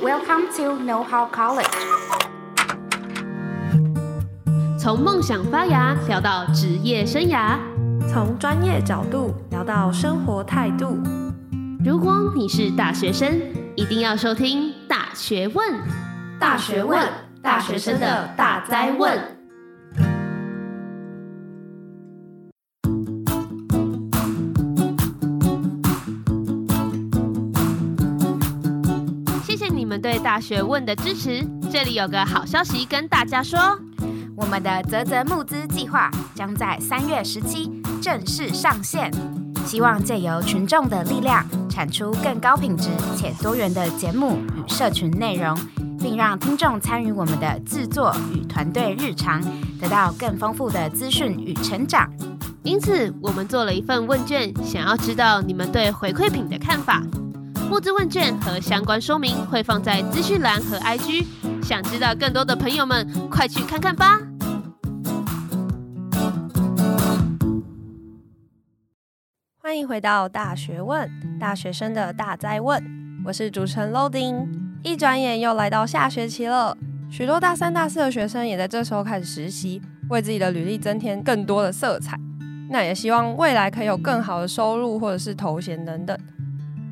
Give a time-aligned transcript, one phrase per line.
[0.00, 1.66] Welcome to Know How College。
[4.78, 7.58] 从梦想发芽聊到职业生涯，
[8.08, 10.96] 从专业角度聊到生活态度。
[11.84, 13.40] 如果你是大学生，
[13.74, 15.68] 一定要收听《大学问》。
[16.38, 17.04] 大学问，
[17.42, 19.37] 大学生的大灾问。
[30.28, 31.42] 大学问的支持，
[31.72, 33.58] 这里有个好消息跟大家说，
[34.36, 39.10] 我们的泽泽募资计划将在三月十七正式上线，
[39.64, 45.58] 希望借由群众的力量，产出更高品质且多元的节目与社群内容，
[45.98, 49.40] 并让听众参与我们的制作与团队日常，
[49.80, 52.06] 得到更丰富的资讯与成长。
[52.62, 57.02] 因此，我们做了一份问卷，想要知道你们对回馈品的看法。
[57.68, 61.26] 募资问卷和相关说明会放在资讯栏和 IG，
[61.62, 64.18] 想知道更多的朋友们，快去看看吧！
[69.60, 72.82] 欢迎回到大学问，大学生的大哉问，
[73.26, 74.48] 我是主持人 Loading。
[74.82, 76.74] 一转眼又来到下学期了，
[77.10, 82.18] 许多大三、大四的学生也在这时候开始实习，为自己的履历增添更多的色彩。
[82.70, 86.18] 那也希望未来可以有更好的收入或者是头衔等等。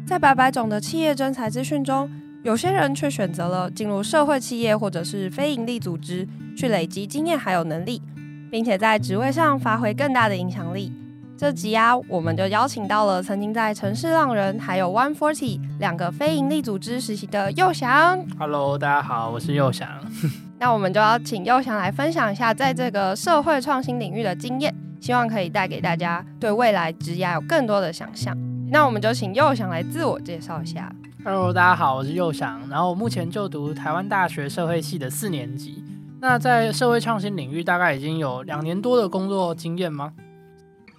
[0.06, 2.08] 在百百种的企业征才资讯中，
[2.44, 6.24] 有些人却选择了进入社会企业或者是非营利组织，
[6.56, 8.00] 去累积经验还有能力，
[8.48, 10.92] 并且在职位上发挥更大的影响力。
[11.36, 18.24] 这集啊，我们就邀请到了曾经在城市浪人还有 One Forty 两个非营利组织实习的佑翔。
[18.38, 19.88] Hello，大家好，我是佑翔。
[20.60, 28.38] 那我们就要请佑翔来分享一下在这个社会创新领域的经验，希望可以带给大家对未来职涯有更多的想象。
[28.68, 30.92] 那我们就请佑翔来自我介绍一下。
[31.24, 35.84] Hello，大家好，我是佑翔，然后我目前就读台湾大学社会系的四年级。
[36.20, 40.12] 那在社会创新领域，大概已经有两年多的工作经验吗？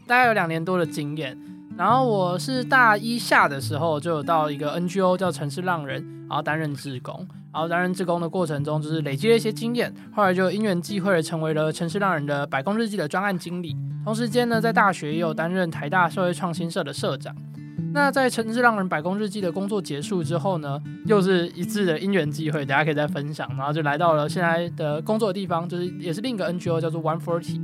[0.06, 1.38] 大概有两年多的经验。
[1.78, 7.28] 然后我是大一下的时候就有到一个 NGO 叫城市浪人，然后担任志工。
[7.54, 13.76] 然后担任志工的过程中，就是累积了一些经验，后来就因缘际会成为了城市浪人的百工日记的专案经理。
[14.04, 17.36] 同时间呢，在大学也有担任台大社会创新社的社长。
[17.94, 27.60] 那在城市浪人百工日记的工作结束之后呢，又是一次的因缘际会，大家可以再分享，然后就来到了现在的工作的地方，就是也是另一个 NGO 叫做 One Forty。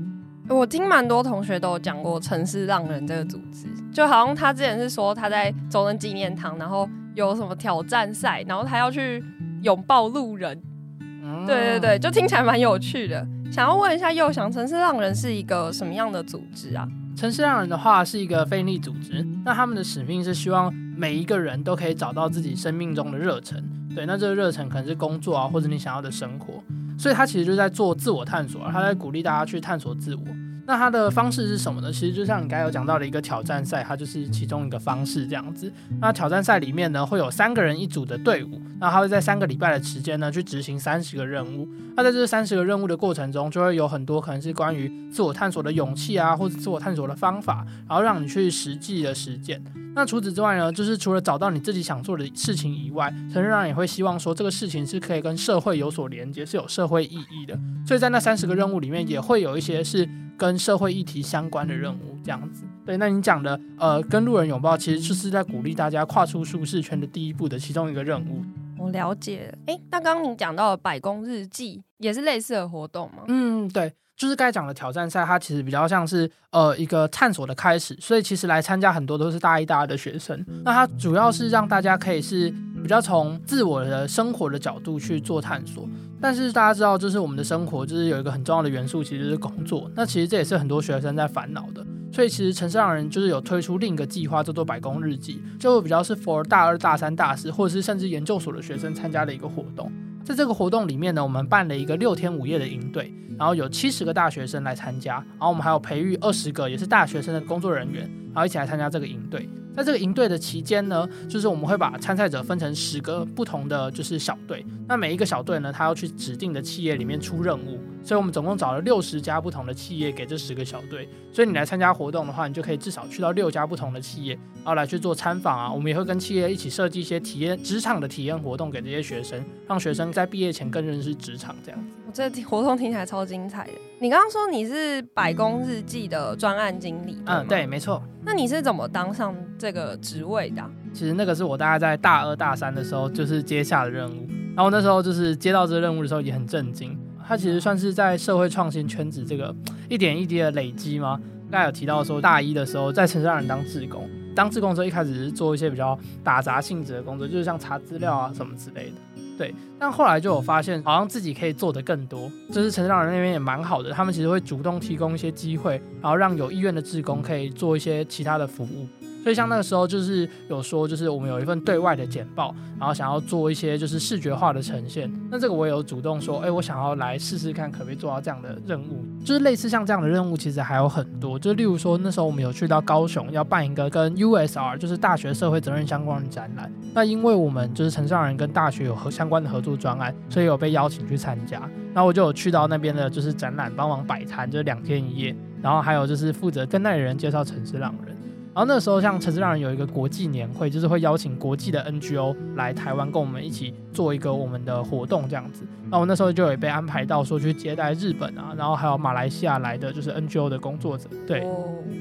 [0.50, 9.24] 我听蛮多同学都有讲过城市浪人这个组织，就好像他之前是说他在中人纪念堂，然后有什么挑战赛，然后他要去
[9.62, 10.62] 拥抱路人。
[11.00, 13.26] 嗯，对对对，就听起来蛮有趣的。
[13.52, 16.88] 想要问一下佑翔，城市浪人是一个什么样的组织啊？
[17.16, 23.64] 城市浪人的话是一个非营利组织，那他们的使命是希望每一个人都可以找到自己生命中的热忱。
[23.96, 26.62] 对，那这个热忱可能是工作啊，或者你想要的生活，
[27.04, 30.22] 所以他其实就在做自我探索，他在鼓励大家去探索自我。
[30.66, 31.92] 那他的方式是什么呢？
[31.92, 35.70] 其实就像你刚才有讲到的一个挑战赛，它就是其中一个方式这样子。
[36.00, 41.68] 那挑战赛里面呢，会有三个人一组的队伍，那他会在三个礼拜的时间呢去执行三十个任务。
[41.98, 49.62] 那在这三十个任务的过程中，就会有很多可能是关于自我探索的勇气啊，或者自我探索的方法，然后让你去实际的实践。
[49.96, 57.60] 那除此之外呢，就是除了找到你自己想做的事情以外，城市浪人也会希望说这个事情是可以跟社会有所连接，是有社会意义的。
[57.86, 60.08] 所以在那三十个任务里面，也会有一些是。
[60.38, 62.64] 跟社会议题相关的任务，这样子。
[62.86, 68.44] 对，那你讲的，呃，跟路人拥抱，其实就是在鼓励大家跨出舒适圈的第一步的其中一个任务。
[68.78, 69.54] 我了解。
[69.68, 73.24] 哎、欸，那刚刚你讲到的百工日记，也是类似的活动吗？
[73.30, 80.46] 嗯，对，就是该讲的挑战赛，它其实比较像是呃一个探索的开始，所以其实来参加很多都是大一、大二的学生。
[80.66, 85.88] 那它主要是让大家可以是比较从自我的生活的角度去做探索。
[86.24, 89.92] 但是大家知道，就是我们的生活，就是有一个很重要的元素，其实是工作。
[89.94, 91.86] 那其实这也是很多学生在烦恼的。
[92.14, 99.92] 所以其实城市浪人就是有推出另一个计划，叫做百工日记，就比较是 for 大二、大三、大四，或者是甚至研究所的学生参加的一个活动。
[100.24, 109.50] 在这个活动里面呢，我们办了一个六天五夜的营队，然后有七十个大学生来参加，然后我们还有培育二十个也是大学生的工作人员，然后一起来参加这个营队。
[109.76, 125.72] 在这个营队的期间呢，就是我们会把参赛者分成十个不同的就是小队，那每一个小队呢，他要去指定的企业里面出任务，所以我们总共找了六十家不同的企业给这十个小队，所以你来参加活动的话，你就可以至少去到六家不同的企业，然后来去做参访啊。
[125.72, 131.96] 我们也会跟企业一起设计一些体验职场的体验活动给这些学生，让学生在毕业前更认识职场这样子。
[132.06, 133.74] 我这活动听起来超精彩的。
[134.00, 138.04] 你刚刚说你是百工日记的专案经理，嗯，对，没错。
[138.26, 140.70] 那你是怎么当上这个职位的啊？
[140.94, 146.98] 其实那个是我大概在大二大三的时候就是接下的任务，然后那时候就是接到这个任务的时候也很震惊。
[147.34, 149.52] 它其实算是在社会创新圈子这个
[149.90, 151.20] 一点一滴的累积吗？
[151.50, 159.24] 刚才有提到说大一的时候在城市让人当志工，当志工的时候一开始是做一些比较打杂性质的工作，就是像查资料啊什么之类的。
[159.36, 162.32] 对，但后来就有发现，好像自己可以做得更多。
[162.52, 168.88] 就是城市让人那边也蛮好的，他们其实会主动提供一些机会，然后让有意愿的志工可以做一些其他的服务。
[169.24, 175.10] 所以像那个时候就是有说，就是我们有一份对外的简报，然后想要做一些就是视觉化的呈现。
[175.32, 179.06] 那这个我也有主动说，哎，我想要来试试看，可不可以做到这样的任务。
[179.24, 181.40] 就是类似像这样的任务，其实还有很多。
[181.40, 186.70] 就例如说，那时候我们有去到高雄，要办一个跟 USR，就是大学社会责任相关的展览。
[186.94, 191.62] 那因为我们就是城上人跟大学有合相关的合作专案，所以有被邀请去参加。
[191.94, 195.34] 然后我就有去到那边的就是展览，帮忙摆摊，就是两天一夜。
[195.62, 198.13] 然后还有就是负责跟那里人介绍城市让人。
[198.56, 205.64] 然后那时候，像城市让人有一个国际年会，就是会邀请国际的 NGO 来台湾跟我们一起做一个我们的活动这样子。
[205.90, 211.10] 那我那时候就有被安排到说去接待日本啊，然后还有马来西亚来的就是 NGO 的工作者。
[211.26, 211.42] 对，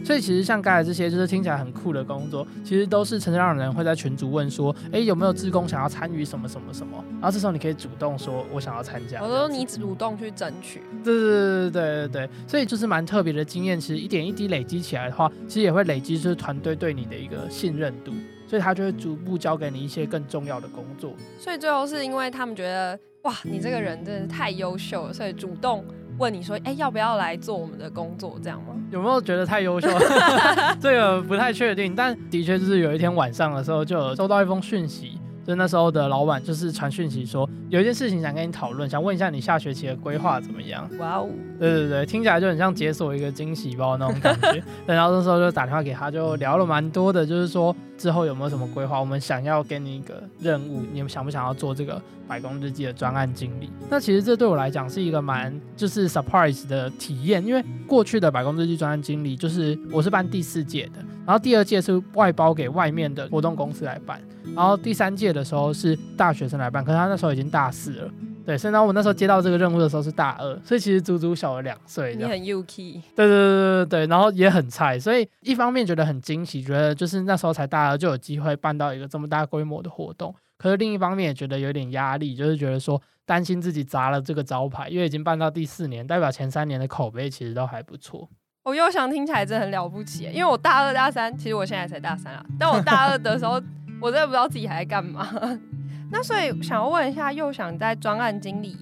[0.04, 7.02] 所以其实像刚才这些就是听起来很酷的工作，其实都是城市让人会在群组问说，哎，有没有志工想要参与什么什么什么？
[7.22, 9.22] 然后这时候你可以主动说，我想要参加。
[9.22, 10.82] 我说你主动去争取。
[11.02, 13.80] 对对对对对对，所以就是蛮特别的经验。
[13.80, 16.36] 其实一点一滴累积起来的话，其实也会累积就是。
[16.42, 18.10] 团队对你的一个信任度，
[18.48, 21.12] 所以他就会逐步交给你一些更重要的工作。
[21.38, 25.84] 所以最后是因为他们觉得，哇，你这个人真的太优秀了，所以主动
[26.18, 28.74] 问你说，哎，要不要来做我们的工作，这样吗？
[28.90, 29.88] 有没有觉得太优秀？
[30.80, 35.20] 这个不太确定，但的确就是有一天晚上的时候，就有收到一封讯息。
[35.44, 40.88] 就那时候的老板就是传讯息说，有一件事情想跟你讨论，想问一下你下学期的规划怎么样？
[40.98, 41.28] 哇哦，
[41.58, 44.62] 对对对，听起来就很像解锁一个惊喜包那种感觉。
[44.86, 53.68] 然后那时候就打电话给他，就聊了蛮多的，就是说之后有没有什么规划，我们想要给你一个任务，你们想不想要做这个百工日记的专案经理？
[53.90, 64.20] 那其实这对我来讲是一个蛮就是 surprise 的体验，因为过去的百工日记专案经理就是我是办第四届的，然后第二届是外包给外面的活动公司来办。
[64.54, 68.10] 然后第三届的时候是大学生来办，可是他那时候已经大四了，
[68.44, 72.14] 对，所以呢，我那时候接到这个任务的时候是大二，所以其实足足小了两岁。
[72.16, 73.00] 你很 UK。
[73.14, 88.28] 对对对对对，然后也很菜，所以一方面觉得很惊喜，觉得就是那时候才大二就有机会办到一个这么大规模的活动，可是另一方面也觉得有点压力，就是觉得说担心自己砸了这个招牌，因为已经办到第四年，代表前三年的口碑其实都还不错。
[88.64, 93.62] 我又想听起来真的很了不起，因为我大二大三，其实我现在才大三啊，但我大二的时候。
[94.02, 95.28] 我真的不知道自己还在干嘛，
[96.10, 98.76] 那所以想要问一下，又想在专案经理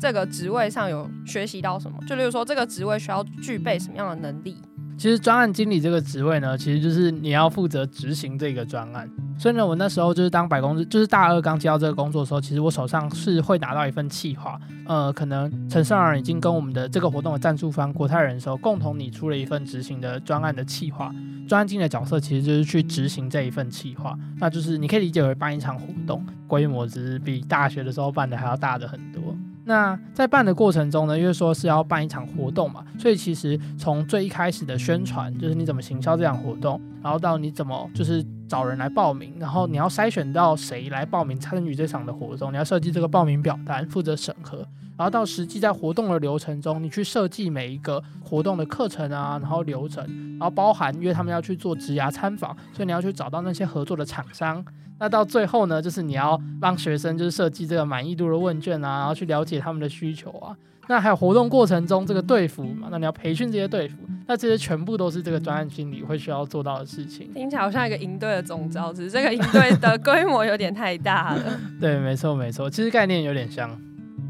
[0.00, 1.98] 这个职位上有学习到什么？
[2.08, 4.56] 就例如说，这个职位需要具备什么样的能力？
[4.96, 9.10] 其实专案经理这个职位呢，其实就是你要负责执行这个专案。
[9.36, 14.60] 所以呢，我那时候就是当百工，就是大二刚接到这个工作的时候，其实我手上是会拿到一份企划。
[14.86, 21.12] 呃，可能城市让人已经跟我们的这个活动的赞助方国泰人寿共同拟出了一份执行的专案的企划。
[21.48, 29.36] 专案经理的角色其实就是去执行这一份企划，那就是你可以理解为办一场活动，规模只是比大学的时候办的还要大的很多。
[29.64, 44.58] 那在办的过程中呢，因为说是要办一场活动嘛，所以其实从最一开始的宣传，就是你怎么行销这场活动，然后到你怎么就是找人来报名，然后你要筛选到谁来报名参与这场的活动，你要设计这个报名表单，负责审核，
[44.96, 50.04] 然后到实际在活动的流程中，你去设计每一个活动的课程啊，然后流程，
[50.38, 54.64] 然后包含因为他们要去做职涯参访，所以你要去找到那些合作的厂商。
[55.02, 60.56] 那到最后呢，就是你要让学生就是设计这个满意度的问卷啊，然后去了解他们的需求啊。
[60.86, 63.96] 那还有活动过程中这个队服嘛，那你要培训这些队服，
[64.28, 67.28] 那这些全部都是这个专案经理会需要做到的事情。
[67.34, 71.42] 听起来好像一个营队的总招，只是这个营队的规模有点太大了。
[71.80, 73.68] 对，没错没错，其实概念有点像。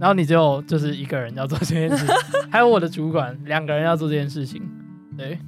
[0.01, 2.07] 然后你只有就是一个人要做这件事，
[2.51, 4.63] 还有我的主管两个人要做这件事情。
[5.19, 5.39] 对。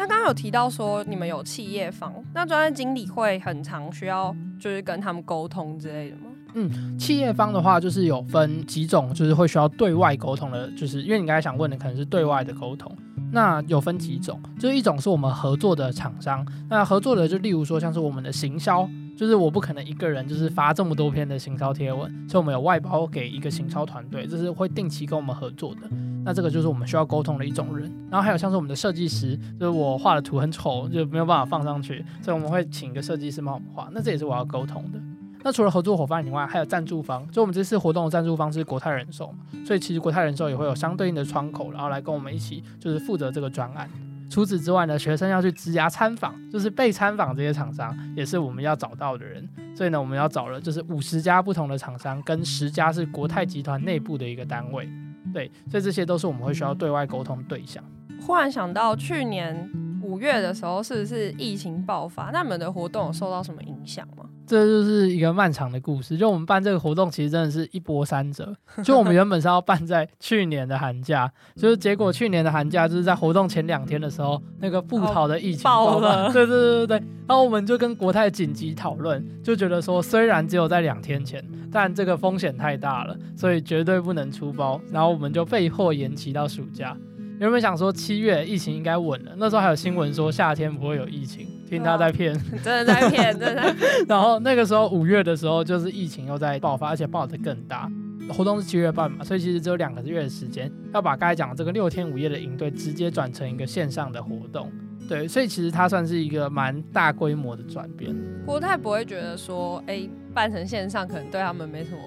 [0.00, 6.22] 那刚刚有提到说你们有企业方，那专业经理会很常需要就是跟他们沟通之类的吗？
[6.54, 12.90] 嗯，企业方的话就是有分几种，就是会需要对外沟通的，就是因为你刚才想问的可能是对外的沟通，
[13.30, 18.88] 那有分几种，就是一种是我们合作的厂商，那合作的就例如说像是我们的行销。
[19.16, 25.80] 就是我不可能一个人就是发这么多篇的行销贴文，所以我们有外包给一个行销团队，这是会定期跟我们合作的。
[26.24, 27.90] 那这个就是我们需要沟通的一种人。
[28.10, 33.88] 然后还有像是我们的设计师，就是我画的图很丑，就没有办法放上去，所以我们会请一个设计师帮我们画。
[33.92, 34.98] 那这也是我要沟通的。
[35.42, 43.88] 那除了合作伙伴以外，还有赞助方，就我们这次活动的赞助方是国泰人寿嘛，所以其实国泰人寿也会有相对应的窗口，然后来跟我们一起就是负责这个专案。
[44.28, 49.48] 除此之外呢，学生要去职涯参访，就是被参访这些厂商也是我们要找到的人。
[49.74, 54.88] 所以呢，我们要找了就是五十家不同的厂商，跟十家是国泰集团内部的一个单位。
[55.32, 57.84] 对，所以这些都是我们会需要对外沟通对象。
[58.20, 59.70] 忽然想到，去年
[60.02, 62.30] 五月的时候，是不是疫情爆发？
[62.32, 64.29] 那你们的活动有受到什么影响吗？
[64.50, 66.16] 这就是一个漫长的故事。
[66.16, 68.52] 就我们办这个活动，其实真的是一波三折。
[68.82, 76.32] 就我们原本是要办在去年的寒假，就是结果去年的寒假就是在活动前两天的时候，那个布桃的疫情爆了。
[76.32, 77.06] 对对对对对。
[77.28, 84.80] 然后我们就跟国泰紧急讨论，就觉得说，虽然只有在两天前，但这个风险太大了，所以绝对不能出包。
[84.90, 86.96] 然后我们就被迫延期到暑假。
[87.38, 93.74] 原本想说七月疫情应该稳了，那时候还有新闻说夏天不会有疫情，听他 在骗，真的在骗，真的。
[94.08, 97.90] 然后那个时候五月的时候，就是疫情又在爆发，而且爆得更大。
[98.28, 104.70] 活动是七月半嘛，所以其实只有两个月的时间，要把刚才讲的这个六天五夜的营队直接转成一个线上的活动。
[105.08, 108.14] 对，所以其实它算是一个蛮大规模的转变。
[108.46, 111.98] 国泰不会觉得说，哎，办成线上可能对他们没什么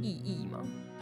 [0.00, 0.41] 意义吗？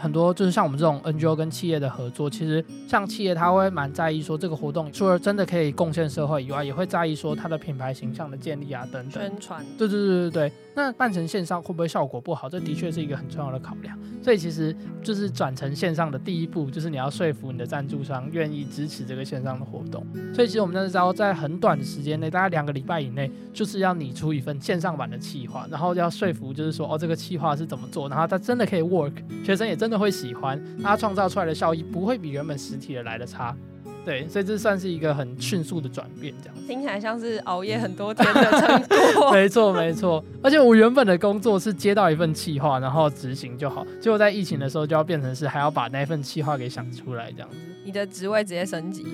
[0.01, 9.23] 很多就是像我们这种 NGO 跟企业的合作，其实像企业他会蛮在意说这个活动除了真的可以贡献社会以外，也会在意说它的品牌形象的建立啊等等。
[9.23, 9.65] 宣传。
[9.77, 10.53] 对对对对对。
[10.81, 12.49] 那办成线上会不会效果不好？
[12.49, 13.99] 这的确是一个很重要的考量。
[14.23, 20.05] 所以其实就是转成线上的第一步，就是你要说服你的赞助商愿意支持这个线上的活动。
[20.35, 29.13] 所以其实我们那时候在很短的时间内，大概两个礼拜以内，就是要拟出一份线上版的企划，然后要说服就是说哦这个企划是怎么做，然后它真的可以 work，
[29.45, 33.57] 学生也真的会喜欢，它创造出来的效益不会比原本实体的来的差。
[34.05, 39.31] 对，所以这算是一个很迅速的转变，这样听起来像是熬夜很多天的成果。
[39.33, 40.25] 没错，没错。
[40.43, 43.87] 而且我原本的工作是接到一份企划，然后执行就好。
[44.01, 47.57] 结果在疫情的时候，就要变成是还要把那份企划给想出来，这样子。
[47.85, 49.05] 你的职位直接升级，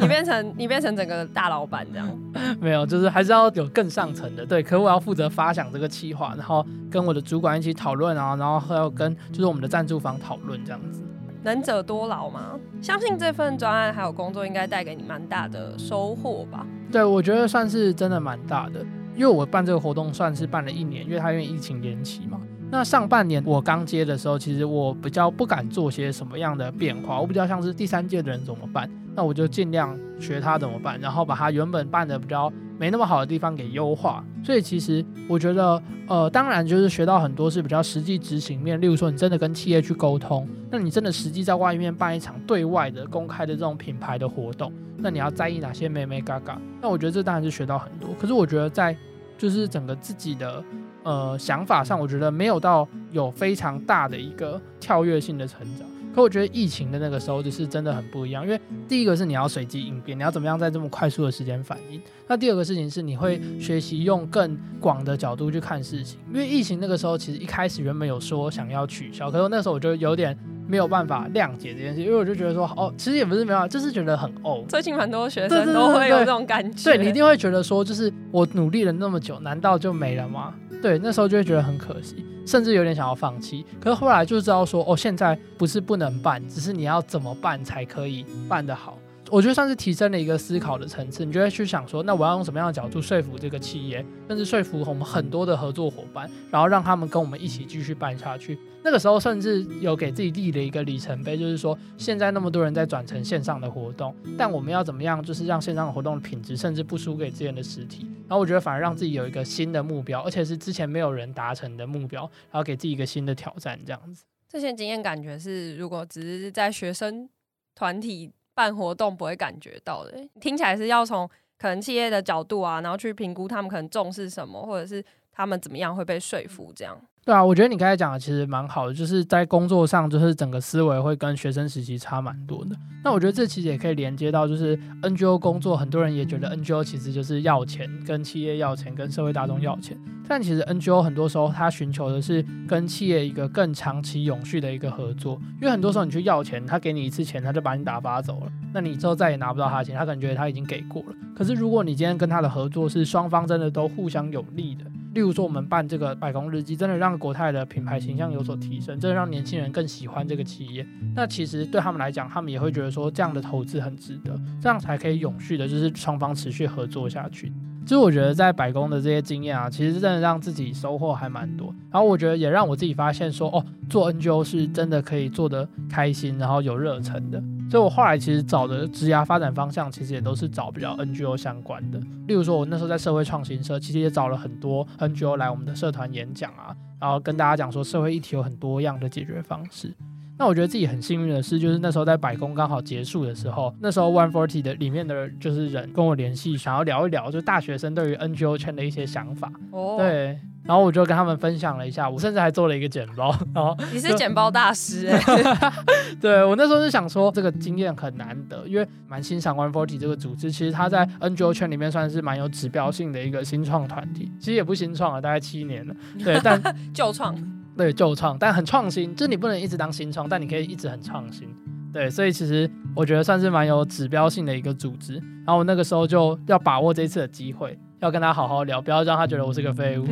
[0.00, 2.08] 你变成你变成整个大老板这样？
[2.60, 4.46] 没有，就是还是要有更上层的。
[4.46, 11.02] 对，可我要负责发想这个企划，然后跟我的主管一起讨论啊，然后还要跟就是我们的赞助方讨论这样子。
[11.42, 12.58] 能者多劳吗？
[12.82, 16.66] 相信这份专案还有工作应该带给你蛮大的收获吧？
[16.90, 18.80] 对，我觉得算是真的蛮大的，
[19.14, 22.40] 因为我办这个活动算是办了一年，因为它因为疫情延期嘛。
[22.72, 28.88] 那上半年我刚接的时候，其实我比较不敢做些什么样的变化，我比较像是第三届的人怎么办？
[29.20, 34.24] 那我就尽量学他怎么办，然后把他原本办的比较没那么好的地方给优化。
[34.42, 46.58] 所以其实我觉得，呃，当然就是学到很多是比较实际执行面，例如说你真的跟企业去沟通，那你真的实际在外面办一场对外的公开的这种品牌的活动，那你要在意哪些美眉嘎嘎？
[46.80, 48.08] 那我觉得这当然是学到很多。
[48.18, 48.96] 可是我觉得在
[49.36, 50.64] 就是整个自己的。
[51.02, 70.38] 呃，想法上我觉得没有到有非常大的一个跳跃性的成长，可我觉得疫情的那个时候就是真的很不一样，因为第一个是你要随机应变，你要怎么样在这么快速的时间反应，那第二个事情是你会学习用更广的角度去看事情，因为疫情那个时候其实一开始原本有说想要取消，可是那时候我就有点。
[70.70, 74.64] 没有办法谅解这件事，因为我就觉得说，哦，其实也不是没有，就是觉得很哦。
[74.68, 76.84] 最近蛮多学生都会有这种感觉。
[76.84, 80.54] 对，你一定会觉得说，就是我努力了那么久，难道就没了吗？
[80.80, 83.66] 对，那时候就会觉得很可惜，甚至有点想要放弃。
[83.80, 88.96] 可是后来就知道说，哦，现在不是不能办，只是你要怎么办才可以办得好。
[89.30, 98.58] 我觉得算是提升了一个思考的层次，你就会去想说，那我要用什么样的角度说服这个企业，甚至说服我们很多的合作伙伴，然后让他们跟我们一起继续办下去。
[98.82, 108.04] 那个时候甚至有给自己立了一个里程碑，就是说现在那么多人在转成线上的活动，但我们要怎么样，就是让线上的活动的品质甚至不输给之前的实体。
[108.26, 114.24] 然后我觉得反而让自己有一个新的目标，而且是之前没有人达成的目标，然后给自己一个新的挑战，这样子。
[114.48, 117.28] 这些经验感觉是，如果只是在学生
[117.76, 118.32] 团体。
[118.60, 121.26] 办活动不会感觉到的，听起来是要从
[121.56, 125.02] 可能企业的角度啊，然后去评估他们可能重视什么，或者是
[125.32, 127.00] 他们怎么样会被说服这样。
[127.22, 132.74] 对啊，我觉得你刚才讲的其实蛮好的，就是在工作上，就是整个思维会跟学生时期差蛮多的。
[133.04, 139.96] 那我觉得这其实也可以连接到，就是 NGO 工作，很多人也觉得 NGO 其实就是要钱，跟企业要钱，跟社会大众要钱。
[140.26, 151.08] 但其实 NGO 很多时候他寻求的是跟企业一个更长期永续的一个合作，因为很多时候你去要钱，他给你一次钱，他就把你打发走了，那你之后再也拿不到他的钱，他可能觉得他已经给过了。
[151.34, 154.84] 可是如果你今天跟他的合作是双方真的都互相有利的。
[155.12, 160.86] 例如说，我们办这个百工日记，真的让国泰的品牌形象有所提升，真的让年轻人更喜欢这个企业。
[161.14, 167.52] 那其实对他们来讲，他们也会觉得说，这样的投资很值得，这样才可以永续的，就是双方持续合作下去。
[167.82, 171.74] 其实我觉得在百工的这些经验啊，其实真的让自己收获还蛮多。
[171.90, 177.42] 然后我觉得也让我自己发现说，哦，做 NGO 是真的可以做得开心，然后有热忱的。
[177.70, 182.00] 所以我后来其实找的职涯发展方向，其实也都是找比较 NGO 相关的。
[182.26, 189.94] 例如说，我那时候在社会创新社，其实也找了很多 NGO 来我们的社团演讲啊，然后跟大家讲说社会议题有很多样的解决方式。
[190.40, 199.52] 那我觉得自己很幸运的是，就是那时候在百工刚好结束的时候，那时候 One Forty 的里面的就是人跟我联系，想要聊一聊，就大学生对于 NGO 圈的一些想法。
[199.70, 200.38] 哦，对。
[200.62, 203.36] 然后我就跟他们分享了一下，我甚至还做了一个简报。
[203.54, 205.72] 然后你是简报大师哎、欸？
[206.20, 214.32] 对，我那时候是想说，这个经验很难得，因为蛮欣赏 One Forty 这个组织，其实它在 NGO 圈里面算是蛮有指标性的一个新创团体。
[214.38, 215.94] 其实也不新创了，大概七年了。
[216.22, 216.62] 对，但
[216.94, 217.34] 旧创，
[217.80, 219.14] 对旧创，但很创新。
[219.16, 221.48] 就是你不能一直当新创，但你可以一直很创新。
[221.92, 225.14] 对，所以其实我觉得算是蛮有指标性的一个组织。
[225.46, 227.78] 然后那个时候就要把握这次的机会。
[228.00, 230.06] 要跟他好好聊，不要让他觉得我是个废物。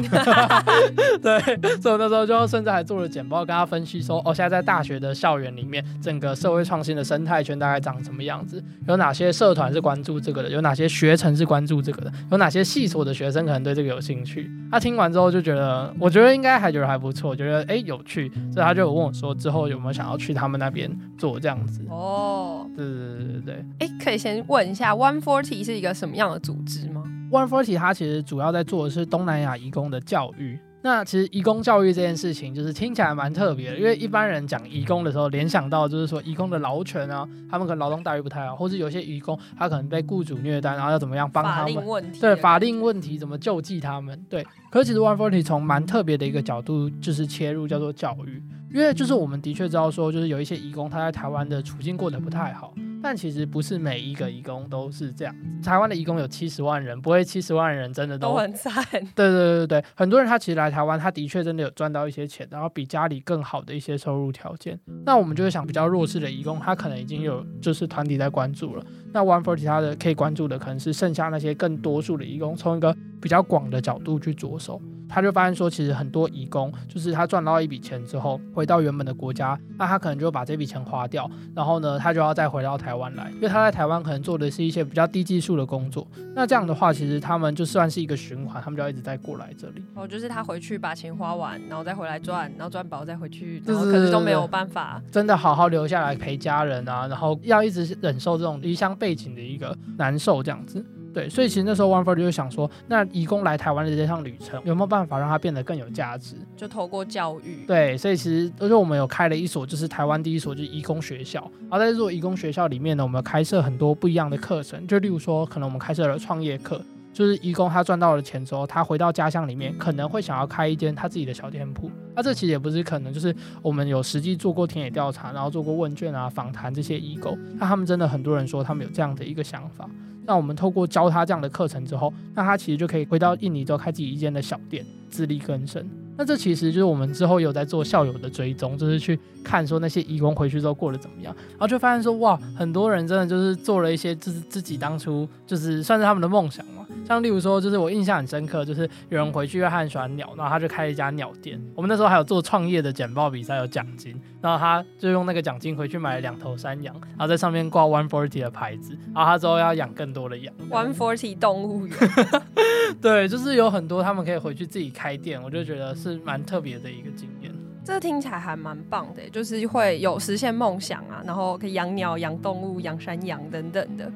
[1.21, 1.41] 对，
[1.81, 8.63] 所以我那时候就甚至还做了简报，跟他分析说，哦，现在在大学的校园里面，整个社会创新的生态圈大概长什么样子？
[8.87, 10.51] 有哪些社团是关注这个的？
[10.51, 12.13] 有哪些学程是关注这个的？
[12.31, 14.51] 有哪些系所的学生可能对这个有兴趣？
[14.71, 21.83] 他听完之后就觉得，我觉得应该还觉得还不错，觉得哎有趣，所以他就有问我说，之后有没有想要去他们那边做这样子？
[21.89, 23.65] 哦，对对对对对。
[23.79, 26.98] 哎，可以先问一下，One Forty 是一个什么样的组织吗
[27.31, 30.59] ？One Forty 它其实主要在做的是东南亚移工的教育。
[30.81, 42.13] 那其实移工教育这件事情，就是听起来蛮特别的，因为一般人讲移工的时候，联想到就是说移工的劳权啊，他们可能劳动待遇不太好，或是有些移工他可能被雇主虐待，然后要怎么样帮他们？
[42.21, 44.25] 对，法令问题怎么救济他们？
[44.31, 44.47] 对。
[44.71, 48.41] 可是其实 One Forty 从蛮特别的一个角度就是切入，叫做教育，
[48.73, 52.75] 因为就是我们的确知道说，就是有一些移工他在台湾的处境过得不太好。
[53.01, 55.33] 但其实不是每一个移工都是这样。
[55.63, 58.85] 台湾的移工有七十万人，不会七十万人真的都，都很惨。
[59.15, 64.77] 对对对对，很多人他其实来台湾，他的确真的有赚到一些钱，然后比家里更好的一些收入条件。
[65.07, 68.85] 那我们就会想，比较弱势的移工，他可能已经有就是团体在关注了。
[69.13, 74.83] 那 One Forty 他的可以关注的，可能是剩下那些更多数的移工，从一个比较广的角度去着手。
[75.09, 86.07] 他就发现说，其实很多移工就是他赚到一笔钱之后，回到原本的国家，那他可能就把这笔钱花掉，然后呢，他就要再回到台湾来，因为他在台湾可能做的是一些比较低技术的工作。
[86.35, 89.83] 那这样的话，其实他们就算是一个循环，他们就要一直在过来这里。
[89.95, 100.85] 哦，就是他回去把钱花完，然后再回来赚，然后赚饱再回去，然后可是都没有办法真的好好留下来陪家人啊，然后要一直忍受这种离乡背景的一个难受，这样子。
[101.19, 106.37] 对，所以其实那时候 One Forty 就想说，那移工来台湾的这趟旅程有没有办法让它变得更有价值？
[106.57, 107.65] 就透过教育。
[107.67, 111.41] 对，所以其实而且我们有开了一所，就是台湾第一所就是移工学校。
[111.63, 116.81] 然后在这所移工学校里面呢，我们开设很多不一样的课程，就例如说，可能我们开设了创业课，
[117.19, 121.91] 就是移工他赚到了钱之后，他回到家乡里面可能会想要开一间他自己的小店铺。
[122.15, 129.91] 那这其实也不是可能，就是我们有实际做过田野调查，然后做过问卷啊、访谈这些移工，那他们真的很多人说他们有这样的一个想法。
[130.25, 135.85] 那我们透过教他这样的课程之后，那他其实就可以回到印尼之后开自己一间的小店，自力更生。
[136.17, 146.65] 那这其实就是我们之后有在做校友的追踪，就是去看说那些移工回去之后过得怎么样，然后就发现说哇，很多人真的就是做了一些就是自己当初就是算是他们的梦想。
[147.07, 151.61] 像例如说，就是我印象很深刻，就是有人回去，因为他很喜欢鸟，然后他就开了一家鸟店。
[151.75, 160.55] 我们那时候还有做创业的简报比赛，有奖金，然后他就用那个奖金回去买了两头山羊，然后在上面挂 One Forty 的牌子，然后他之后要养更多的羊。
[160.71, 161.97] One Forty 动物园，
[163.01, 167.53] 对，就是有很多他们可以回去自己开店，我就觉得是蛮特别的一个经验。
[167.85, 174.13] 这听起来还蛮棒的，就是会有实现梦想啊，然后可以养鸟、养动物、养山羊等等的。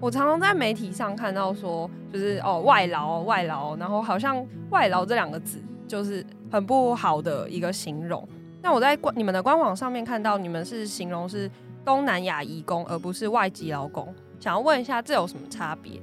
[0.00, 8.26] 我常常在媒体上看到说，就是哦外劳外劳，然后好像外劳这两个字就是很不好的一个形容。
[8.62, 11.50] 那我在官你们的官网上面看到，你们是形容是
[11.84, 14.12] 东南亚移工，而不是外籍劳工。
[14.38, 16.00] 想要问一下，这有什么差别？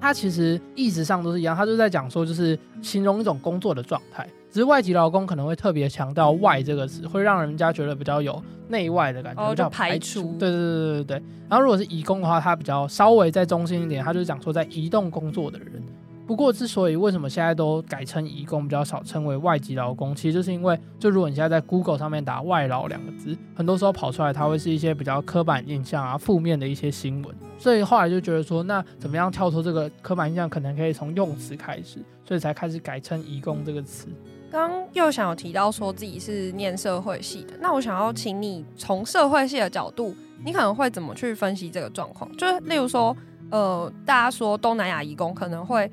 [0.00, 4.26] 它其实意思上都是一样，它就在讲说，就是形容一种工作的状态。
[4.54, 10.22] 只是外籍劳工可能会特别强调“外”这个词，会让人家觉得比较有内外的感觉，哦、比较排除。
[10.38, 11.22] 对对对对对对。
[11.48, 15.82] 然后如果是移工的话，他比较稍微再中心一点，他就是讲说在移动工作的人。
[16.24, 27.34] 不过之所以为什么现在都改称移工，比较少称为外籍劳工，其实就是因为，就如果你现在在 Google 上面打“外劳”两个字，很多时候跑出来它会是一些比较刻板印象啊、负面的一些新闻。
[27.58, 34.06] 所以后来就觉得说，那怎么样跳脱这个刻板印象，可能可以从用词开始，所以才开始改称移工这个词。
[34.54, 40.14] 刚又想有提到说自己是念社会系的，那我想要请你从社会系的角度，
[40.44, 42.30] 你可能会怎么去分析这个状况？
[42.36, 43.16] 就是例如说，
[43.50, 45.90] 呃，大家说东南亚移工可能会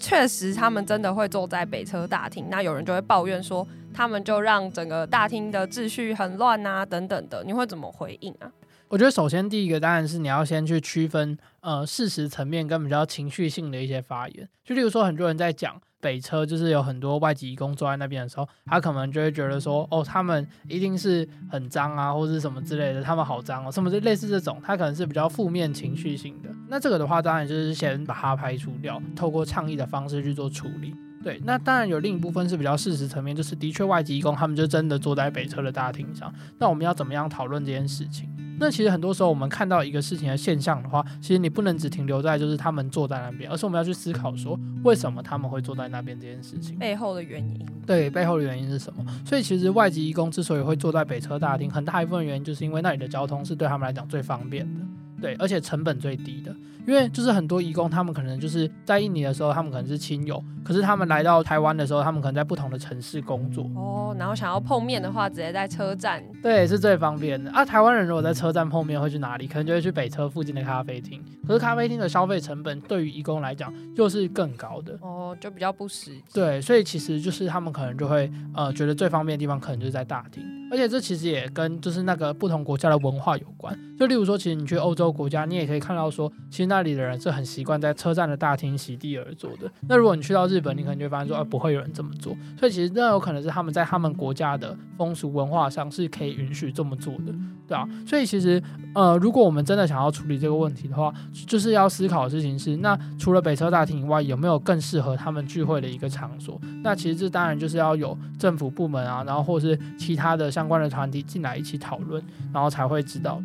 [0.00, 8.50] 确实他们真的会坐在北车大厅，那有人就会抱怨说他们就让整个大厅的秩序很乱啊等等的，你会怎么回应啊？
[8.88, 26.50] 我觉得首先第一个当然是你要先去区分呃事实层面跟比较情绪性的一些发言，就例如说很多人在讲北车就是有很多外籍工坐在那边的时候，他可能就会觉得说哦他们一定是很脏啊或者什么之类的，他们好脏哦，什么就类似这种，他可能是比较负面情绪性的。
[26.68, 30.94] 那这个的话当然就是先把它排除掉，透过倡议的方式去做处理。
[31.24, 36.32] 对，那当然有另一部分是比较事实层面，就是的确外籍工他们就真的坐在北车的大厅上。
[36.56, 38.30] 那我们要怎么样讨论这件事情？
[38.58, 47.66] 那其实很多时候我们看到一个事情的现象的话，其实你不能只停留在就是他们坐在那边，而是我们要去思考说为什么他们会坐在那边这件事情背后的原因。
[47.86, 49.04] 对，背后的原因是什么？
[49.24, 54.80] 所以其实外籍义工之所以会坐在北车大厅，很大一部分原因就是因为那里的交通是对他们来讲最方便的，
[55.20, 56.54] 对，而且成本最低的。
[56.86, 67.64] 因为就是很多移工，他们可能就是在印尼的时候，他们可能是亲友，可是他们来到台湾的时候，他们可能在不同的城市工作哦，然后想要碰面的话，直接在车站，对，是最方便的啊。
[67.64, 69.48] 台湾人如果在车站碰面，会去哪里？
[69.48, 76.22] 可能就会去北车附近的咖啡厅，可是咖啡厅的消费成本对于移工来讲又是更高的哦，就比较不实际。
[76.32, 83.76] 对，所以其实就是他们可能就会呃觉得最方便的地方可能就是在大厅，而且这其实也跟就是那个不同国家的文化有关。
[83.98, 89.70] 就例如说，其实你去欧洲国家，你也可以看到说，其实那里的人是很习惯在车站的大厅席地而坐的。
[89.88, 92.36] 那如果你去到日本，你可能就会发现说，啊，不会有人这么做。
[92.58, 97.34] 所以其实那有可能是他们在他们国家的风俗文化上是可以允许这么做的，
[97.66, 97.88] 对啊。
[98.06, 98.62] 所以其实，
[98.94, 101.12] 呃，如果我们真的想要处理这个问题的话，
[101.46, 106.60] 就是要思考的事情是，那除了北车大厅以外，有没有更适合他们聚会的一个场所？
[106.82, 113.42] 那其实这当然就是要有政府部门啊，然后或是其他的相关的团体进来一起讨论，然后才会知道。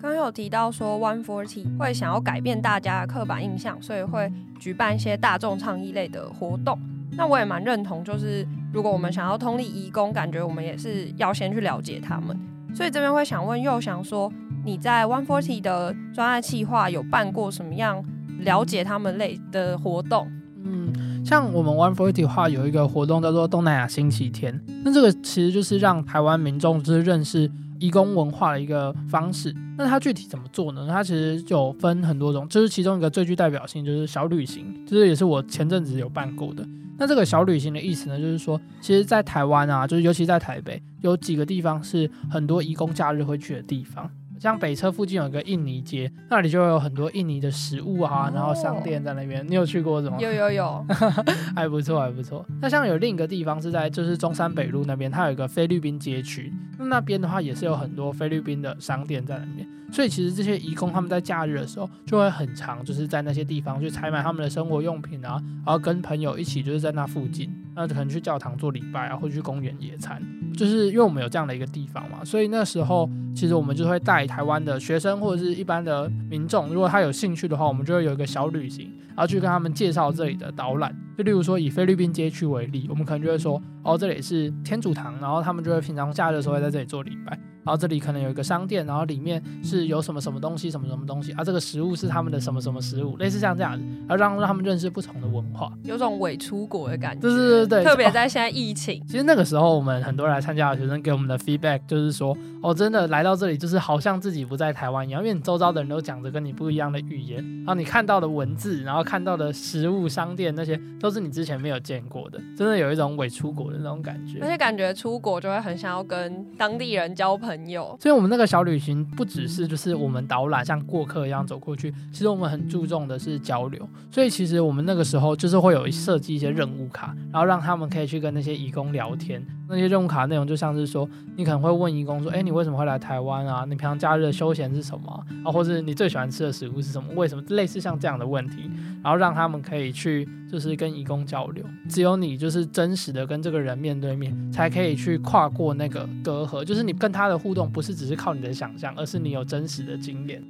[0.00, 6.78] 刚有提到说，One Forty 会想要改变大家的刻板印象，所以会举办一些大众倡议类的活动。
[7.16, 12.38] 那我也蛮认同，就是如果我们想要通力移工，感觉我们也是要先去了解他们。
[12.74, 14.32] 所以这边会想问又想说，
[14.64, 18.00] 你在 One Forty 的专案计划有办过什么样
[18.40, 20.30] 了解他们类的活动？
[20.64, 20.92] 嗯，
[21.26, 27.50] 像我们 One Forty 话，有一个活动叫做东南亚星期天，那这个其实就是让台湾民众就是认识。
[27.78, 30.86] 义工文化的一个方式，那它具体怎么做呢？
[30.88, 36.66] 它其实就分很多种，就是其中一个最具代表性就是小旅行，就是也是我前阵子有办过的。
[37.00, 44.10] 那这个小旅行的意思呢，就是说，其实，在台湾啊，就是尤其在台北，有几个地方是很多义工假日会去的地方。
[44.38, 49.44] 像北车附近有个印尼街，那里就会有很多印尼的食物啊，然后商店在那边。
[49.48, 50.20] 你有去过什么？
[50.20, 50.86] 有有有，
[51.56, 52.44] 还不错还不错。
[52.60, 59.68] 那像有另一个地方是在就是中山北路那边，它有一个菲律宾街区，那那边的话也是有很多菲律宾的商店在那边。
[59.90, 70.22] 所以其实这些移工他们在假日的时候就会很常就是在那些地方去采买他们的生活用品啊，然后跟朋友一起就是在那附近，那可能去教堂做礼拜啊，或者去公园野餐。
[70.56, 80.94] 就是因为我们有这样的一个地方嘛，所以那时候其实我们就会带台湾的学生或者是一般的民众，如果他有兴趣的话，我们就会有一个小旅行，然后去跟他们介绍这里的导览。
[81.16, 87.38] 就例如说以菲律宾街区为例，我们可能就会说，哦，这里是天主堂，然后他们就会平常假日的时候会在这里做礼拜。
[87.68, 91.44] 然后这里可能有一个商店，然后里面是有什么什么东西，什么什么东西啊？
[91.44, 97.20] 这个食物是他们的什么什么食物，类似像这样子，而让让他们认识不同的文化，有种伪出国的感觉。
[97.20, 99.02] 对对对对，特别在现在疫情。
[99.02, 114.38] 哦，其实那个时候，我们很多人来参加的学生给我们的 feedback 就是说，哦，真的来到这里就是好像自己不在台湾一样，因为你周遭的人都讲着跟你不一样的语言，然后你看到的文字，然后看到的食物商店那些都是你之前没有见过的，真的有一种伪出国的那种感觉。
[114.40, 118.48] 而且感觉出国就会很想要跟当地人交朋友，所以我们那个。
[118.48, 123.86] 小旅行不只是就是我们导览像过客一样走过去，其实我们很注重的是交流。
[124.10, 129.46] 所以其实我们那个时候就是会有设计一些任务卡，然后让他们可以去跟那些义工聊天。
[129.68, 133.64] 那些任务卡内容就像是说，你可能会问义工说：“哎，你为什么会来台湾啊？
[133.68, 135.52] 你平常假日的休闲是什么啊？
[135.52, 137.12] 或者你最喜欢吃的食物是什么？
[137.14, 138.70] 为什么？”类似像这样的问题，
[139.02, 141.64] 然后让他们可以去就是跟义工交流。
[141.88, 146.64] 只有你就是真实的跟这个人面对面，才可以去跨过那个隔阂。
[146.64, 150.42] 就是你跟他的互动不是只是靠你的想象，而是你有真实的经验。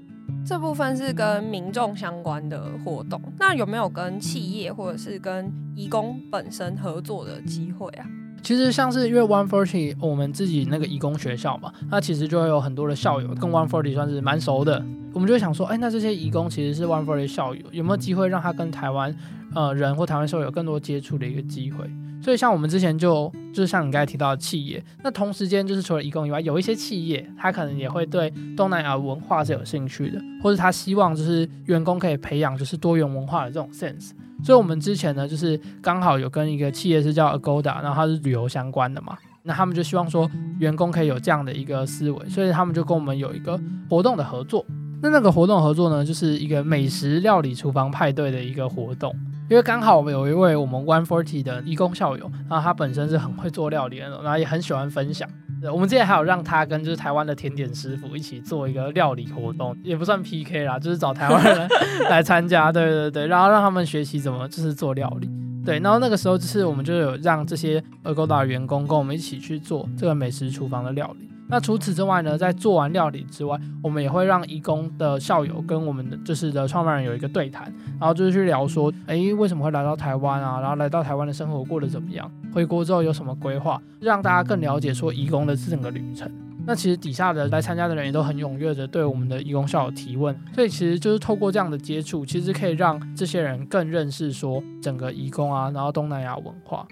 [0.46, 8.06] 这部分是跟民众相关的活动，那有没有跟企业或者是跟义工本身合作的机会啊？
[8.42, 14.82] 其实像是因为 One Forty 我们自己那个义工学校嘛，那其实就会有很多的校友跟 One Forty 算是蛮熟的。
[15.12, 19.14] 我们就会想说，哎，那这些义工其实是 One Forty 校友，有没有机会让他跟台湾
[19.54, 21.90] 呃人或台湾社会有更多接触的一个机会？
[22.20, 34.10] 所以像我们之前就就是像你刚才提到的企业，那同时间就是除了义工以外，有一些企业他可能也会对东南亚文化是有兴趣的，或者他希望就是员工可以培养就是多元文化的这种 sense。
[34.44, 39.16] 所以我们之前呢，就是刚好有跟一个企业是叫 Agoda，然后它是旅游相关的嘛。
[39.42, 44.64] 那他们就希望说员工可以有这样的一个思维，所以他们就跟我们有一个活动的合作。
[45.00, 49.14] 那那个活动合作呢，就是一个美食料理厨房派对的一个活动。
[49.50, 55.26] 因为刚好我们有一位我们 One Forty 的义工校友，然后他本身是很会做料理的那种，然后也很喜欢分享。
[55.72, 61.68] 我们之前还有让他跟就是台湾的甜点师傅一起做一个料理活动，也不算 PK 啦，就是找台湾人
[62.10, 62.70] 来参加。
[62.72, 65.30] 对对对，然后让他们学习怎么就是做料理。
[65.64, 71.28] 对，然后那个时候就是我们就有让这些 Agoda 员工跟我们一起去做这个美食厨房的料理。
[71.48, 80.60] 那除此之外呢，在做完料理之外，我们也会让移工的校友跟我们的就是的创办人有一个对谈，然后就是去聊说，哎，为什么会来到台湾啊？
[80.60, 82.30] 然后来到台湾的生活过得怎么样？
[82.52, 83.80] 回国之后有什么规划？
[84.00, 86.30] 让大家更了解说移工的整个旅程。
[86.66, 96.86] 那其实底下的来参加的人也都很踊跃的对我们的移工校友提问，所以其实就是透过这样的接触，其实可以让这些人更认识说整个移工啊，然后东南亚文化。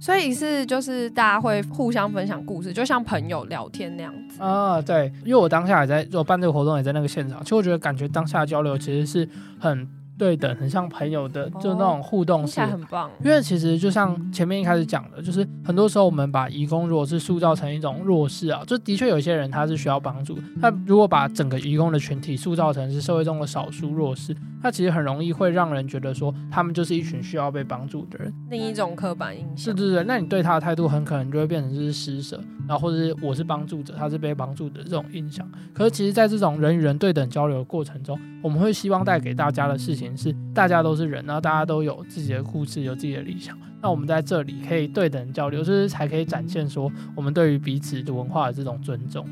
[0.00, 4.80] 所以是就是大家会互相分享故事，就像朋友聊天那样子啊。
[4.80, 9.86] 对，因为我当下也在做办这个活动，也在那个现场，其实我觉得感觉当下交流其实是很。
[10.18, 13.08] 对的，很像朋友的，就那种互动式，很棒。
[13.24, 20.36] 因为其实就像前面一开始讲的，就是很多时候我们把移工如果是塑造成一种弱势啊，就的确有些人他是需要帮助。
[20.56, 28.34] 那如果把整个移工的群体塑造成是社会中的少数弱势，那其实很容易会让人觉得说他们就是一群需要被帮助的人。
[28.50, 29.56] 另一种刻板印象。
[29.56, 35.48] 是，对对，那你对他的态度很可能就会变成就是施舍，然后或者是我是帮助者，他是被帮助的这种印象。
[35.72, 40.98] 可是其实，在这种人与人对等交流的过程中，我们会希望带给大家的事情是大家都。
[40.98, 43.56] 是人，然后大家都有自己的故事，有自己的理想。
[43.80, 49.24] 那我们在这里可以对等交流，就是才可以展现说我们对于彼此的文化的这种尊重。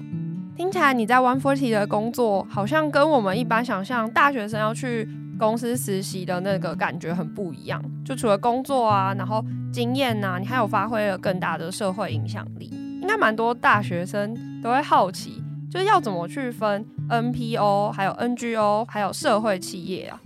[0.57, 7.83] 听起来你在 One Forty 的工作好像跟我们一般想象大学生要去公司实习的那个感觉很不一样。
[8.05, 12.71] 就除了工作啊，然后经验啊，你还有发挥了更大的社会影响力。
[13.03, 20.21] 应该蛮多大学生都会好奇，就是要怎么去分 NPO、还有 NGO、还有社会企业啊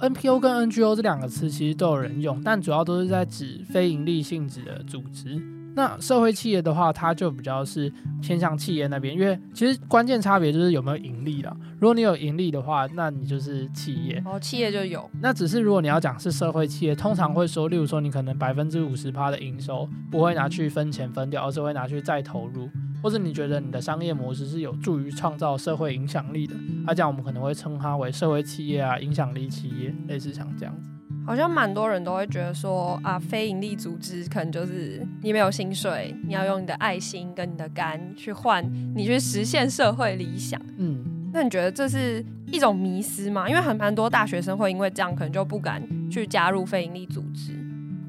[0.00, 5.59] ？NPO 跟 NGO 这两个词其实都有人用，但主要都是在指非营利性质的组织。
[5.74, 11.56] 那社会企业的话，它就比较是偏向企业那边，因为其实关键差别就是有没有盈利了。
[11.78, 14.22] 如果你有盈利的话，那你就是企业。
[14.26, 15.08] 哦，企业就有。
[15.20, 22.68] 那只是如果你要讲是社会企业，通常会说，例如说你可能百分之五十趴的营收不会拿去分钱分掉，而是会拿去再投入。
[23.02, 26.54] 或者你觉得你的商业模式是有助于创造社会影响力的，
[26.84, 30.90] 那这样我们可能会称它为社会企业啊，影响力企业，类似像这样子。
[31.30, 40.60] 好像蛮多人都会觉得说啊，非营利组织可能就是你没有薪水，你要用你的爱心跟你的肝去换你去实现社会理想。
[40.78, 43.48] 嗯，那你觉得这是一种迷失吗？
[43.48, 47.52] 因为很蛮多大学生会因为这样，可能就不敢去加入非营利组织。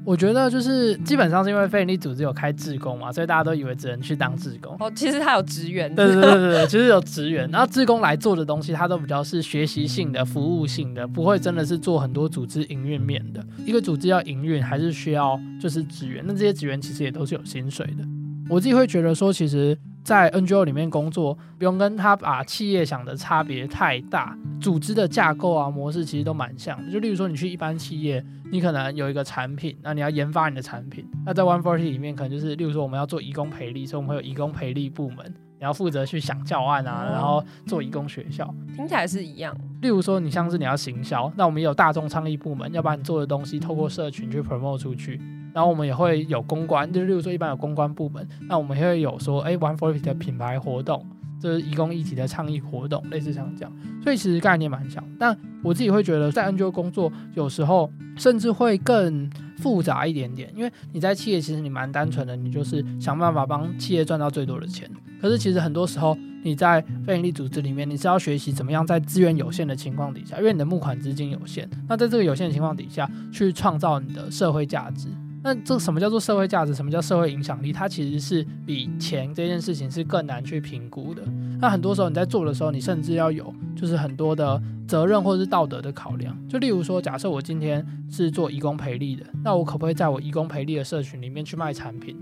[0.04, 4.76] 我觉得就是基本上是因为非营利组织有开志工嘛，所以大家都以为只能去当志工。
[4.80, 5.94] 哦，其实他有职员。
[5.94, 7.48] 对对对对对， 其实有职员。
[7.50, 13.44] 然后志工来做的东西，它都比较是学习性的、服务性的，不会真的是做很多组织营运面的。
[13.64, 16.24] 一个组织要营运，还是需要就是职员。
[16.26, 18.04] 那这些职员其实也都是有薪水的。
[18.48, 19.78] 我自己会觉得说，其实。
[20.02, 26.90] 在 NGO 里面工作，不用跟他把企业想的差别太大，组织的架构啊模式其实都蛮像的。
[26.90, 31.06] 就例如说，你去一般企业，你可能有一个产品，那你要研发你的产品。
[31.24, 35.24] 那在 One Forty 里面，可能就是例如说，我们要做义工培力，所以我们会有义工培力部门，
[35.58, 38.52] 你要负责去想教案啊，然后做义工学校。
[38.74, 39.56] 听起来是一样。
[39.82, 45.20] 例如说，你像是你要行销，那我们也有大众倡议部门，要把你做的东西透过社群去 promote 出去。
[45.52, 51.06] 然后我们也会有公关，就是例如说一般有公关部门，那我们也会有说，哎，One Forty 的品牌活动，
[51.40, 55.02] 这是移工议题的倡议活动，类似像这样，所以其实概念蛮像。
[55.18, 64.90] 但我自己会觉得，在 NGO 工作有时候甚至会更复杂一点点，因为你在企业其实你蛮单纯的，你就是想办法帮企业赚到最多的钱。
[65.20, 75.06] 可是其实很多时候你在非营利组织里面，你是要学习怎么样在资源有限的情况底下，因为你的募款资金有限，那在这个有限的情况底下去创造你的社会价值。
[75.42, 76.74] 那这什么叫做社会价值？
[76.74, 77.72] 什么叫社会影响力？
[77.72, 81.22] 它其实是比钱这件事情是更难去评估的。
[81.60, 86.36] 那很多时候你在做的时候，你甚至要有就是很多的责任或者是道德的考量。
[86.48, 92.16] 就例如说，假设我今天是做义工培力的，那我可不可以在我义工培力的社群里面去卖产品？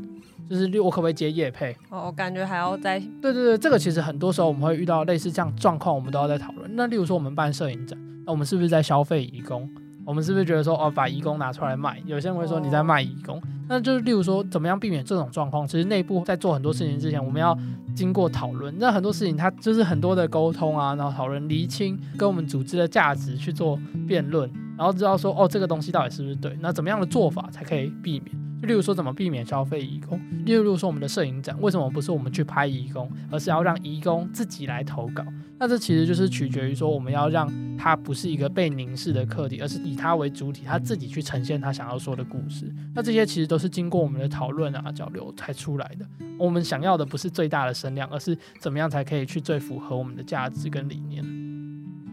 [0.49, 1.77] 就是我可不可以接业配？
[1.91, 2.99] 哦，我感觉还要再……
[3.23, 6.69] 对对对，这个其实很多时候我们会遇到类似这样状况，我们都要在讨论。
[6.75, 9.71] 那例如说我们办摄影展，那我们是不是在消费义工？
[10.11, 12.03] 我们是不是觉得说哦，把义工拿出来卖？
[12.05, 13.45] 有些人会说你在卖义工，oh.
[13.69, 15.65] 那就是例如说，怎么样避免这种状况？
[15.65, 17.57] 其实内部在做很多事情之前，我们要
[17.95, 18.75] 经过讨论。
[18.81, 26.57] 那很多事情它就是很多的沟通啊，然后讨论厘清跟我们组织的价值去做辩论，然后知道说哦，这个东西到底是不是对？
[26.63, 28.35] 那怎么样的做法才可以避免？
[28.63, 30.19] 就例如说怎么避免消费移工？
[30.47, 35.23] 例如说我们的摄影展，为什么不是我们去拍移工，而是要让移工自己来投稿？
[35.59, 42.75] 那这其实就是取决于说，我们要让他不是一个被凝视的客体，而是以他为主体，他自己去呈现他想要说的故事。
[42.95, 46.07] 那这些其实都是经过我们的讨论啊、交流才出来的。
[46.39, 51.50] 我们想要的不是最大的声量，而是怎么样才可以去最符合我们的价值跟理念。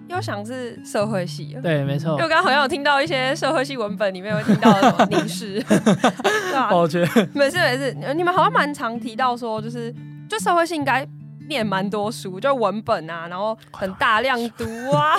[0.10, 2.12] 又想是社会系，对，没错。
[2.12, 6.76] 因为我刚刚好像有听到一些社会系文本里面有听到什么凝视， 对吧？
[6.76, 9.94] 我觉得没事没事，你们好像蛮常提到说，就是
[10.30, 11.08] 就社会系应该。
[11.50, 15.16] 念蛮多书，就文本啊，然后很大量读啊，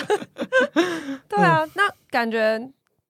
[1.27, 2.61] 对啊，那感觉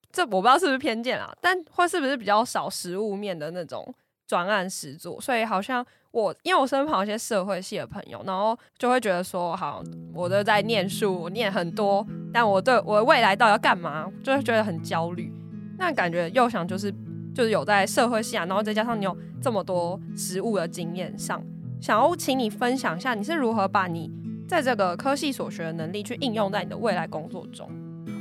[0.09, 3.93] 这我不知道是不是偏见啊，但或是不是比较少实物面的那种
[4.25, 15.31] 专案实作，所以好像我因为我身旁有些社会系的朋友，然后就会觉得说，好，我都在念书，我念很多，但我对我未来到底要干嘛，就会觉得很焦虑。
[15.77, 16.91] 那感觉又想就是
[17.33, 21.41] 就是有在社会系啊，然后再加上你有这么多实务的经验上。
[21.79, 24.11] 想要请你分享一下，你是如何把你
[24.47, 27.69] 在这个科系所学的能力去应用在你的未来工作中？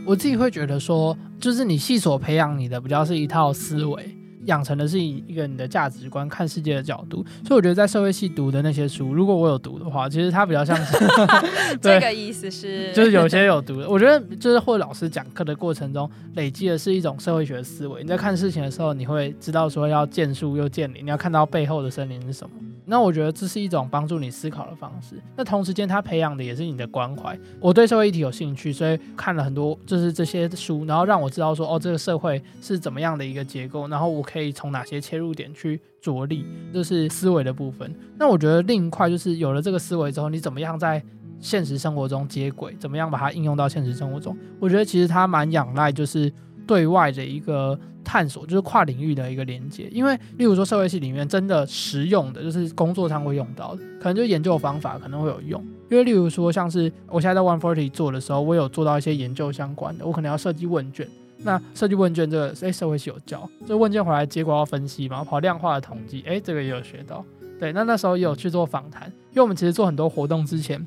[0.07, 4.17] 我自己会觉得说，就是你系所培养你的比较是一套思维。
[4.49, 10.97] 养成的是以一个你的价值观看世界的角度，所以我觉得在社会系读的那些书，如果我有读的话，其实它比较像是
[11.81, 13.89] 这个意思是， 就是有些有读的。
[13.89, 18.03] 我觉得就是或者老师讲课的过程中累积的是一种社会学的思维。
[18.03, 22.57] 你在看事情的时候，你会知道说要见树又见林，你要看到背后的森林是什么。
[22.91, 25.17] 那我觉得这是一种帮助你思考的方式。
[25.37, 27.39] 那同时间，他培养的也是你的关怀。
[27.61, 34.38] 我对社会议题有兴趣，所以看了很多就是这些书，然后让我知道说哦，这个社会是怎么样的一个结构，然后我可以。
[34.39, 37.93] 可以从哪些切入点去着力，这是思维的部分。
[38.17, 41.03] 那我觉得另一块就是有了这个思维之后，你怎么样在
[41.41, 44.37] 现实生活中接轨，怎么样把它应用到现实生活中？
[44.61, 46.33] 我觉得其实它蛮仰赖就是
[46.69, 49.89] 对外的一个探索，就是跨领域的一个连接。
[49.91, 55.61] 因为例如说社会系里面真的实用的，就是工作上会用到的，可能就研究方法可能会有用。
[55.91, 61.09] 因为例如说像是我现在在 One Forty 做的时候，我有做到一些研究相关的，我可能要设计问卷。
[61.39, 67.25] 那设计问卷这个，哎，社会系有教，这问卷回来结果要分析嘛，跑量化的统计，哎，这个也有学到。
[67.59, 70.85] 对，那那时候也有去做访谈，因为我们其实做很多活动之前，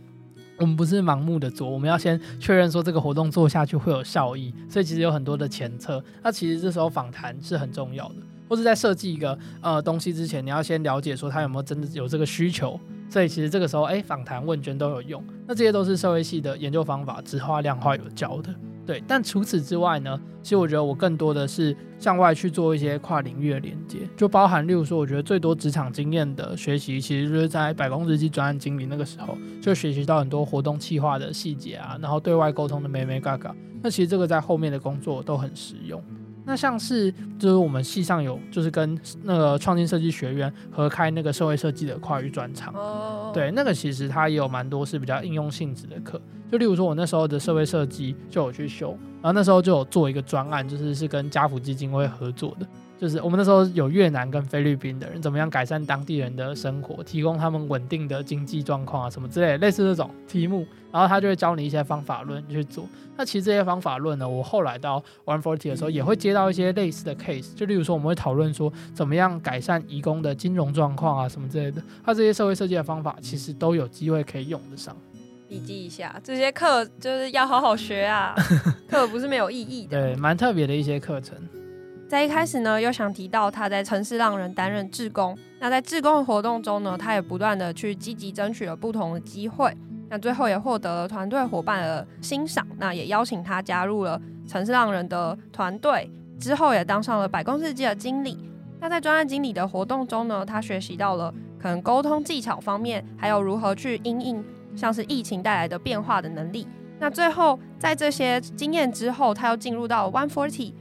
[0.58, 6.04] 我们不是盲目的做，我们要先确认说这个活动做下去会有效益，所以其实有很多的前测。
[6.22, 8.16] 那其实这时候访谈是很重要的，
[8.48, 12.80] 或是在设计一个呃东西之前，你要先了解说它有没有真的有这个需求。
[13.10, 15.22] 所以其实这个时候，哎，访谈问卷都有用。
[15.46, 18.50] 那这些都是社会系的研究方法，质化量化有教的。
[18.86, 33.56] 对，但除此之外呢，其实我觉得我更多的是向外去做一些跨领域的连接，就包含例如说，我觉得最多职场经验的学习，其实就是在百工日记专案经理那个时候，就学习到很多活动企划的细节啊，然后对外沟通的眉眉嘎嘎。
[33.84, 36.02] 那其实这个在后面的工作都很实用。
[36.44, 42.74] 那像是就是我们系上有就是跟那个创新设计学院合开那个社会设计的跨域专场，
[43.32, 46.20] 对，那个其实它也有蛮多是比较应用性质的课，
[46.52, 52.68] 就例如说我那时候的社会设计就有去修，然后那时候就有做一个专案，就是是跟家福基金会合作的。
[53.02, 62.88] 就是我们那时候有越南跟菲律宾的人，怎么样改善当地人的生活，提供他们稳定的经济状况啊，什么之类的，类似这种题目，然后他就会教你一些方法论去做。
[63.18, 71.82] 那其实这些方法论呢，我后来到 One Forty 的时候，也会接到一些类似的 case，就例如说我们会讨论说，怎么样改善移工的金融状况啊，什么之类的。
[72.06, 74.96] 他这些社会设计的方法，其实都有机会可以用得上。
[75.50, 78.36] 笔记一下，这些课就是要好好学啊，
[78.88, 80.00] 课不是没有意义的。
[80.00, 81.36] 对，蛮特别的一些课程。
[82.12, 85.34] 在一开始呢，又想提到他在城市浪人担任志工。
[85.62, 89.74] 那在志工的活动中呢，他也不断的去积极争取了不同的机会。
[90.10, 92.68] 那最后也获得了团队伙伴的欣赏。
[92.78, 96.12] 那也邀请他加入了城市浪人的团队。
[96.38, 98.38] 之后也当上了百工日记的经理。
[98.82, 104.44] 那在专案经理的活动中呢，他学习到了可能沟通技巧方面，还有如何去因应
[104.76, 106.68] 像是疫情带来的变化的能力。
[107.00, 110.74] 那最后在这些经验之后，他又进入到 One Forty。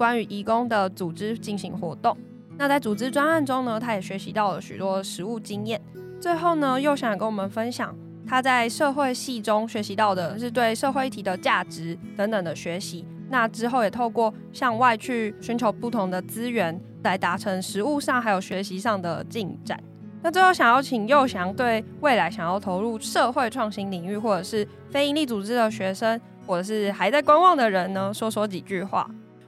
[0.00, 2.16] 关于义工的组织进行活动，
[2.56, 5.78] 那在组织专案中呢，他也学习到了许多实务经验。
[6.18, 7.94] 最后呢，又想跟我们分享
[8.26, 13.04] 他在社会系中学习到的是对社会议题的价值等等的学习。
[13.28, 19.78] 那之后也透过向外去寻求不同的资源，来达成实务上还有学习上的进展。
[20.22, 29.06] 那最后想要请祐翔对未来想要投入社会创新领域或者是非营利组织的学生，或者是还在观望的人呢，说说几句话。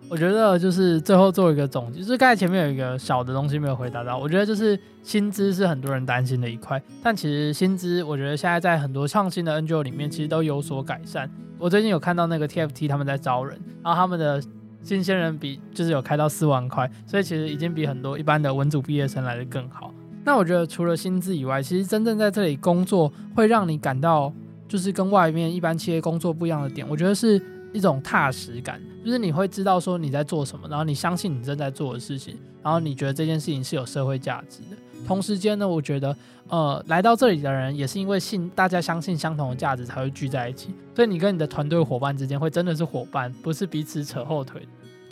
[0.08, 4.18] 我觉得就是最后做一个总结，就是刚才前面有一个小的东西没有回答到。
[4.18, 11.30] 我觉得就是薪资是很多人担心的一块，但其实薪资我觉得现在在很多创新的 NGO 里面其实都有所改善。
[11.58, 14.42] 我最近有看到那个 TFT 他们在招人，然后他们的
[14.82, 19.94] 新鲜人比就是有开到四万块，所以其实已经比很多一般的文组毕业生来得更好。
[20.24, 24.30] 那我觉得除了薪资以外，其实真正在这里工作会让你感到
[24.68, 27.40] 就是跟外面一般企业工作不一样的点，我觉得是。
[27.72, 34.76] 一种踏实感，就是你会知道说你在做什么，然后你相信你正在做的事情，然后你觉得这件事情是有社会价值的。
[35.06, 36.16] 同时间呢，我觉得，
[36.48, 44.62] 呃，来到这里的人也是因为信大家相信相同的价值才会聚在一起，所以你跟你的团队伙伴之间会真的是伙伴，不是彼此扯后腿。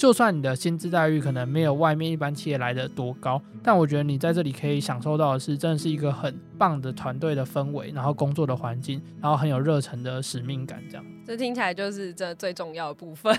[0.01, 11.05] 就算你的薪资待遇可能没有外面一般企业来的多高，但我觉得你在这里可以享受到的是，真的是一个很棒的团队的氛围，然后工作的环境，然后很有热忱的使命感，这样。
[11.26, 13.30] 这听起来就是这最重要的部分。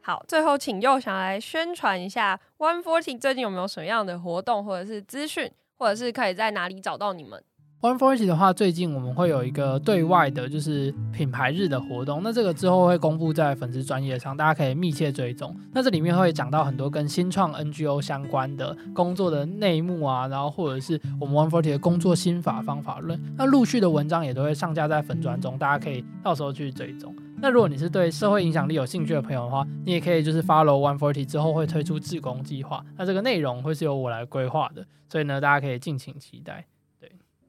[0.00, 7.40] 好，最后请又想来宣传一下 One Forty 最近有没有什么样的活动，或者是资讯，或者是可以在哪里找到你们
[7.80, 12.20] ？One Forty 的话，最近我们会有一个对外的，就是品牌日的活动。
[12.22, 15.56] 那这个之后会公布在粉丝专业上，大家可以密切追踪。
[15.72, 23.18] 那这里面会讲到很多跟新创 NGO 相关的工作的内幕啊，然后或者是我们 One Forty 的工作心法方法论。
[23.38, 27.16] 那陆续的文章也都会上架在粉专中，大家可以到时候去追踪。
[27.40, 32.84] 那如果你是对社会影响力有兴趣的朋友的话，你也可以就是 follow One Forty 之后会推出志工计划。
[32.98, 36.66] 那这个内容会是由我来规划的，所以呢，大家可以敬请期待。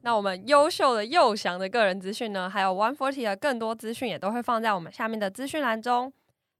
[0.04, 6.12] 那我们优秀的又翔的个人资讯呢，还有 One Forty 的更多资讯也都会放在我们下面的资讯栏中。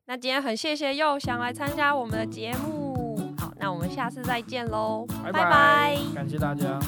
[0.06, 6.78] 那今天很谢谢又翔来参加我们的节目，好，那我们下次再见喽，拜拜，拜拜，感谢大家，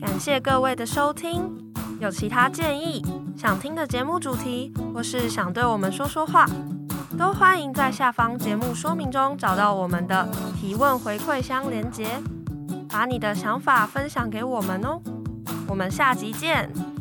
[0.00, 1.72] 感谢各位的收听。
[2.00, 3.00] 有其他建议、
[3.36, 6.46] 想听的节目主题，或是想对我们说说话，
[7.16, 10.28] 都欢迎在下方节目说明中找到我们的
[10.60, 12.06] 提问回馈箱连接，
[12.88, 15.00] 把你的想法分享给我们哦。
[15.72, 16.91] 我们下集见。